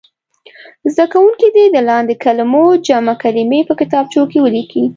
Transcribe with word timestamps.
زده 0.93 1.05
کوونکي 1.13 1.47
دې 1.55 1.65
د 1.69 1.77
لاندې 1.89 2.13
کلمو 2.23 2.65
جمع 2.87 3.15
کلمې 3.23 3.61
په 3.67 3.73
کتابچو 3.79 4.21
کې 4.31 4.39
ولیکي. 4.41 4.83